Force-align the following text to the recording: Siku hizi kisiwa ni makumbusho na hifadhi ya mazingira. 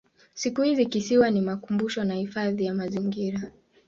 Siku 0.33 0.61
hizi 0.61 0.85
kisiwa 0.85 1.29
ni 1.31 1.41
makumbusho 1.41 2.03
na 2.03 2.13
hifadhi 2.15 2.65
ya 2.65 2.73
mazingira. 2.73 3.51